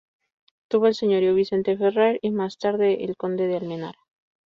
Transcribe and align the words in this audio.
Tuvo 0.67 0.87
el 0.87 0.95
señorío 0.95 1.35
Vicente 1.35 1.77
Ferrer 1.77 2.17
y 2.23 2.31
más 2.31 2.57
tarde 2.57 3.03
el 3.05 3.15
Conde 3.17 3.45
de 3.45 3.57
Almenara. 3.57 3.99